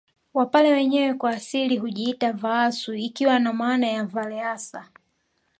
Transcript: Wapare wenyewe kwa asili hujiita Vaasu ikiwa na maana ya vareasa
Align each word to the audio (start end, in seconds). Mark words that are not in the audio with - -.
Wapare 0.33 0.71
wenyewe 0.73 1.13
kwa 1.13 1.29
asili 1.31 1.77
hujiita 1.77 2.33
Vaasu 2.33 2.93
ikiwa 2.93 3.39
na 3.39 3.53
maana 3.53 3.87
ya 3.87 4.05
vareasa 4.05 4.89